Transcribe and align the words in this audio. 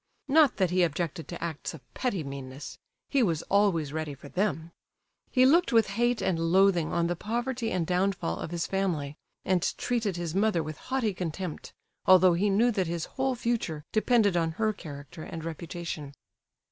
(Not 0.27 0.57
that 0.57 0.71
he 0.71 0.81
objected 0.81 1.27
to 1.27 1.43
acts 1.43 1.75
of 1.75 1.93
petty 1.93 2.23
meanness—he 2.23 3.21
was 3.21 3.43
always 3.43 3.93
ready 3.93 4.15
for 4.15 4.29
them.) 4.29 4.71
He 5.29 5.45
looked 5.45 5.71
with 5.71 5.89
hate 5.89 6.23
and 6.23 6.39
loathing 6.39 6.91
on 6.91 7.05
the 7.05 7.15
poverty 7.15 7.71
and 7.71 7.85
downfall 7.85 8.39
of 8.39 8.49
his 8.49 8.65
family, 8.65 9.15
and 9.45 9.61
treated 9.77 10.17
his 10.17 10.33
mother 10.33 10.63
with 10.63 10.77
haughty 10.79 11.13
contempt, 11.13 11.71
although 12.07 12.33
he 12.33 12.49
knew 12.49 12.71
that 12.71 12.87
his 12.87 13.05
whole 13.05 13.35
future 13.35 13.83
depended 13.91 14.35
on 14.35 14.53
her 14.53 14.73
character 14.73 15.21
and 15.21 15.43
reputation. 15.45 16.15